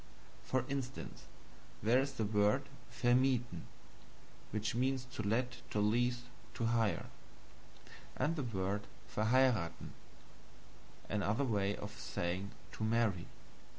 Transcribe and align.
For 0.43 0.65
instance, 0.67 1.25
there 1.83 1.99
is 1.99 2.13
the 2.13 2.23
word 2.25 2.63
VERMIETHEN 2.89 3.67
(to 4.51 5.23
let, 5.23 5.61
to 5.69 5.79
lease, 5.79 6.23
to 6.55 6.65
hire); 6.65 7.05
and 8.17 8.35
the 8.35 8.41
word 8.41 8.87
VERHEIRATHEN 9.09 9.93
(another 11.07 11.43
way 11.43 11.75
of 11.75 11.99
saying 11.99 12.49
to 12.71 12.83
marry). 12.83 13.27